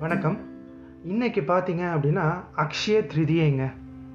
வணக்கம். 0.00 0.36
இன்றைக்கி 1.04 1.40
பார்த்தீங்க 1.46 1.84
அப்படின்னா 1.94 2.24
அக்ஷய 2.56 2.98
திருதியைங்க. 3.12 3.64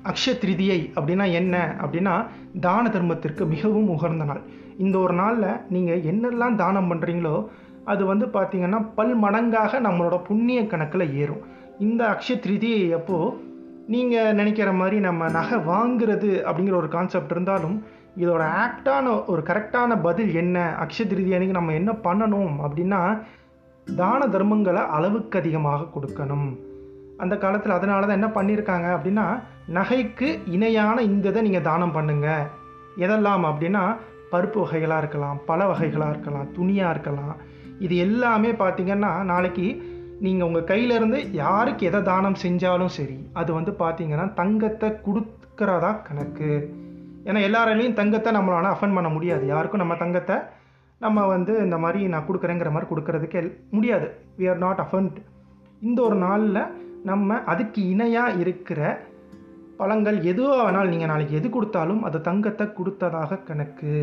அக்ஷய 0.03 0.33
திருதியை 0.33 0.77
அப்படின்னா 0.95 1.31
என்ன? 1.31 1.75
அப்படின்னா 1.81 2.25
தான 2.59 2.89
தர்மத்திற்கு 2.89 3.45
மிகவும் 3.45 3.89
உகர்ந்த 3.89 4.23
நாள். 4.23 4.41
இந்த 4.77 4.99
ஒரு 4.99 5.13
நாளில் 5.13 5.59
நீங்கள் 5.69 6.01
என்னெல்லாம் 6.01 6.55
தானம் 6.55 6.89
பண்ணுறீங்களோ 6.91 7.47
அது 7.85 8.05
வந்து 8.05 8.25
பார்த்தீங்கன்னா 8.25 8.87
பல் 8.95 9.15
மடங்காக 9.23 9.79
நம்மளோட 9.79 10.23
புண்ணிய 10.23 10.67
கணக்கில் 10.67 11.15
ஏறும். 11.15 11.43
இந்த 11.79 12.03
அக்ஷய 12.05 12.37
திருதியை 12.39 12.93
அப்போது 12.93 13.35
நீங்கள் 13.87 14.33
நினைக்கிற 14.33 14.71
மாதிரி 14.71 14.99
நம்ம 14.99 15.29
நகை 15.29 15.59
வாங்குறது 15.59 16.31
அப்படிங்கிற 16.45 16.75
ஒரு 16.75 16.87
கான்செப்ட் 16.87 17.31
இருந்தாலும் 17.31 17.83
இதோட 18.17 18.43
ஆக்டான 18.63 19.25
ஒரு 19.25 19.41
கரெக்டான 19.41 20.01
பதில் 20.01 20.33
என்ன? 20.33 20.75
அக்ஷய 20.79 21.07
திருதி 21.07 21.33
அன்னைக்கு 21.33 21.59
நம்ம 21.59 21.73
என்ன 21.73 21.91
பண்ணணும் 21.91 22.55
அப்படின்னா 22.59 23.19
தான 23.87 24.27
தர்மங்களை 24.35 24.83
அளவுக்கு 24.97 25.37
அதிகமாக 25.41 25.89
கொடுக்கணும். 25.95 26.49
அந்த 27.23 27.35
காலத்தில் 27.43 27.77
அதனால 27.77 28.05
தான் 28.05 28.19
என்ன 28.19 28.29
பண்ணியிருக்காங்க 28.37 28.87
அப்படின்னா 28.95 29.25
நகைக்கு 29.77 30.29
இணையான 30.55 30.97
இந்த 31.09 31.25
இதை 31.31 31.41
நீங்கள் 31.47 31.67
தானம் 31.69 31.95
பண்ணுங்க. 31.97 32.27
எதெல்லாம் 33.05 33.45
அப்படின்னா 33.49 33.83
பருப்பு 34.31 34.59
வகைகளாக 34.63 35.01
இருக்கலாம் 35.03 35.39
பல 35.49 35.65
வகைகளாக 35.71 36.13
இருக்கலாம் 36.15 36.47
துணியாக 36.57 36.93
இருக்கலாம். 36.95 37.35
இது 37.85 37.95
எல்லாமே 38.05 38.51
பார்த்தீங்கன்னா 38.61 39.11
நாளைக்கு 39.31 39.67
நீங்கள் 40.25 40.47
உங்கள் 40.47 40.69
கையிலேருந்து 40.71 41.19
யாருக்கு 41.43 41.87
எதை 41.89 42.01
தானம் 42.09 42.41
செஞ்சாலும் 42.43 42.95
சரி 42.97 43.17
அது 43.39 43.49
வந்து 43.57 43.71
பார்த்திங்கன்னா 43.83 44.25
தங்கத்தை 44.39 44.89
கொடுக்குறதா 45.07 45.91
கணக்கு. 46.07 46.51
ஏன்னா 47.27 47.41
எல்லாராலையும் 47.47 47.97
தங்கத்தை 47.99 48.31
நம்மளால் 48.37 48.73
அஃபன் 48.73 48.95
பண்ண 48.97 49.09
முடியாது. 49.15 49.43
யாருக்கும் 49.53 49.83
நம்ம 49.83 49.95
தங்கத்தை 50.03 50.37
நம்ம 51.01 51.25
வந்து 51.27 51.53
இந்த 51.65 51.77
மாதிரி 51.83 52.01
நான் 52.13 52.27
கொடுக்குறேங்கிற 52.27 52.69
மாதிரி 52.73 52.89
கொடுக்கறதுக்கு 52.91 53.41
முடியாது. 53.75 54.07
வி 54.39 54.45
ஆர் 54.51 54.61
நாட் 54.65 54.81
அஃபண்ட் 54.85 55.17
இந்த 55.81 55.99
ஒரு 56.07 56.17
நாளில் 56.27 56.61
நம்ம 57.09 57.39
அதுக்கு 57.53 57.79
இணையாக 57.93 58.37
இருக்கிற 58.43 58.81
பழங்கள் 59.79 60.17
எதுவாக 60.31 60.59
வேணாலும் 60.65 60.93
நீங்கள் 60.93 61.11
நாளைக்கு 61.11 61.37
எது 61.39 61.47
கொடுத்தாலும் 61.49 62.01
அது 62.07 62.17
தங்கத்தை 62.27 62.65
கொடுத்ததாக 62.77 63.39
கணக்கு. 63.47 63.95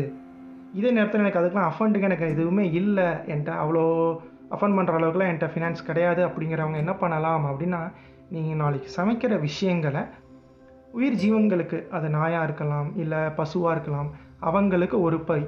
இதே 0.79 0.89
நேரத்தில் 0.97 1.23
எனக்கு 1.23 1.39
அதுக்கெலாம் 1.39 1.69
அஃபண்டுக்கு 1.71 2.07
எனக்கு 2.09 2.27
எதுவுமே 2.35 2.65
இல்லை. 2.79 3.07
என்கிட்ட 3.31 3.53
அவ்வளோ 3.63 3.85
அஃபண்ட் 4.55 4.77
பண்ணுற 4.77 4.97
அளவுக்குலாம் 4.97 5.29
என்கிட்ட 5.29 5.49
ஃபினான்ஸ் 5.53 5.87
கிடையாது 5.89 6.21
அப்படிங்கிறவங்க 6.27 6.77
என்ன 6.83 6.93
பண்ணலாம் 7.03 7.45
அப்படின்னா 7.51 7.81
நீங்கள் 8.33 8.59
நாளைக்கு 8.63 8.89
சமைக்கிற 8.97 9.39
விஷயங்களை 9.47 10.03
உயிர் 10.97 11.19
ஜீவன்களுக்கு 11.23 11.77
அது 11.97 12.07
நாயாக 12.17 12.45
இருக்கலாம் 12.47 12.89
இல்லை 13.03 13.19
பசுவாக 13.39 13.73
இருக்கலாம். 13.75 14.09
அவங்களுக்கு 14.49 14.97
ஒரு 15.01 15.19
பை. 15.29 15.41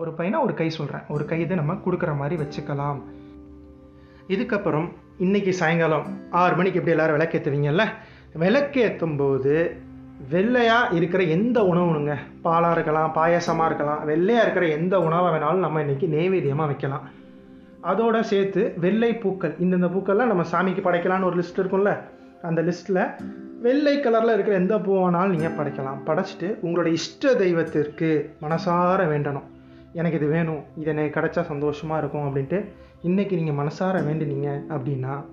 ஒரு 0.00 0.10
பையனா 0.18 0.38
ஒரு 0.42 0.54
கை 0.54 0.70
சொல்கிறேன் 0.70 1.02
ஒரு 1.08 1.24
கை 1.30 1.44
நம்ம 1.44 1.72
கொடுக்குற 1.84 2.16
மாதிரி 2.16 2.36
வச்சுக்கலாம். 2.42 2.98
இதுக்கப்புறம் 4.28 4.86
இன்னைக்கு 5.18 5.52
சாயங்காலம் 5.52 6.06
ஆறு 6.30 6.54
மணிக்கு 6.56 6.78
எப்படி 6.78 6.96
எல்லோரும் 6.96 7.16
விளக்கேற்றுவீங்கல்ல 7.16 7.84
விளக்கேற்றும் 8.42 9.16
போது 9.16 9.76
வெள்ளையாக 10.30 10.94
இருக்கிற 10.94 11.22
எந்த 11.36 11.58
உணவுனுங்க? 11.62 12.14
பாலாக 12.44 12.70
இருக்கலாம் 12.72 13.12
பாயாசமாக 13.14 13.68
இருக்கலாம். 13.70 14.04
வெள்ளையாக 14.04 14.44
இருக்கிற 14.46 14.66
எந்த 14.78 15.00
உணவை 15.00 15.28
வேணாலும் 15.32 15.64
நம்ம 15.66 15.82
இன்றைக்கி 15.82 16.08
நெய்வேத்தியமாக 16.16 16.70
வைக்கலாம். 16.72 17.04
அதோட 17.82 18.20
சேர்த்து 18.20 18.74
வெள்ளை 18.76 19.12
பூக்கள் 19.14 19.54
இந்தந்த 19.60 19.90
பூக்கள்லாம் 19.94 20.32
நம்ம 20.32 20.46
சாமிக்கு 20.52 20.82
படைக்கலாம்னு 20.88 21.28
ஒரு 21.30 21.36
லிஸ்ட் 21.36 21.60
இருக்கும்ல? 21.60 21.92
அந்த 22.42 22.62
லிஸ்ட்டில் 22.62 23.04
வெள்ளை 23.60 23.98
கலரில் 23.98 24.34
இருக்கிற 24.34 24.56
எந்த 24.56 24.78
பூ 24.80 25.08
வேணாலும் 25.08 25.34
நீங்கள் 25.36 25.56
படைக்கலாம். 25.60 26.02
படைச்சிட்டு 26.06 26.50
உங்களோட 26.66 26.86
இஷ்ட 26.86 27.34
தெய்வத்திற்கு 27.34 28.34
மனசார 28.42 29.00
வேண்டணும். 29.14 29.48
எனக்கு 29.92 30.16
இது 30.16 30.26
வேணும் 30.26 30.62
இது 30.76 30.90
எனக்கு 30.90 31.20
கிடைச்சா 31.20 31.42
சந்தோஷமாக 31.42 32.00
இருக்கும் 32.00 32.26
அப்படின்ட்டு 32.28 32.64
இன்றைக்கி 33.02 33.34
நீங்கள் 33.42 33.66
மனசார 33.66 34.00
வேண்டினீங்க 34.08 34.64
அப்படின்னா 34.68 35.24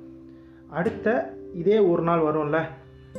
அடுத்த 0.70 1.36
இதே 1.54 1.80
ஒரு 1.80 2.04
நாள் 2.04 2.20
வரும்ல 2.20 2.62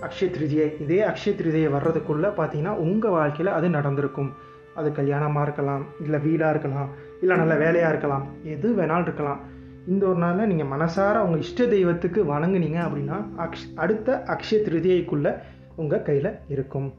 அக்ஷய 0.00 0.28
திருதியை 0.30 0.80
இதே 0.80 1.00
அக்ஷய 1.02 1.32
திருதியை 1.34 1.68
வர்றதுக்குள்ளே 1.72 2.28
பார்த்தீங்கன்னா 2.38 2.74
உங்கள் 2.76 3.10
வாழ்க்கையில் 3.10 3.54
அது 3.54 3.68
நடந்திருக்கும். 3.68 4.32
அது 4.74 4.90
கல்யாணமாக 4.90 5.42
இருக்கலாம் 5.42 5.84
இல்லை 6.00 6.20
வீடாக 6.20 6.50
இருக்கலாம் 6.50 6.90
இல்லை 7.20 7.36
நல்ல 7.36 7.54
வேலையாக 7.54 7.88
இருக்கலாம் 7.88 8.26
எது 8.44 8.74
வேணாலும் 8.74 9.02
இருக்கலாம். 9.02 9.40
இந்த 9.86 10.06
ஒரு 10.06 10.18
நாளில் 10.18 10.46
நீங்கள் 10.46 10.78
மனசார 10.78 11.18
உங்கள் 11.18 11.40
இஷ்ட 11.40 11.66
தெய்வத்துக்கு 11.66 12.24
வணங்குனீங்க 12.24 12.80
அப்படின்னா 12.86 13.24
அக்ஷ் 13.38 13.66
அடுத்த 13.74 14.22
அக்ஷய 14.26 14.60
திருதியைக்குள்ளே 14.68 15.34
உங்கள் 15.76 16.02
கையில் 16.02 16.38
இருக்கும். 16.48 16.94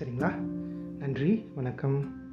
சரிங்களா? 0.00 0.32
நன்றி 0.98 1.50
வணக்கம். 1.54 2.28